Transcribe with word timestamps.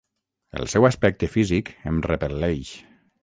El 0.59 0.63
seu 0.73 0.87
aspecte 0.89 1.29
físic 1.35 1.71
em 1.93 2.01
repel·leix. 2.09 2.75